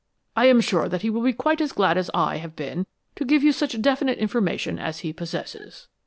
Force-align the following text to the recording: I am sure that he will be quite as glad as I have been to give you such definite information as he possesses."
I 0.35 0.47
am 0.47 0.61
sure 0.61 0.89
that 0.89 1.03
he 1.03 1.11
will 1.11 1.21
be 1.21 1.31
quite 1.31 1.61
as 1.61 1.71
glad 1.73 1.95
as 1.95 2.09
I 2.11 2.37
have 2.37 2.55
been 2.55 2.87
to 3.15 3.23
give 3.23 3.43
you 3.43 3.51
such 3.51 3.79
definite 3.83 4.17
information 4.17 4.79
as 4.79 5.01
he 5.01 5.13
possesses." 5.13 5.89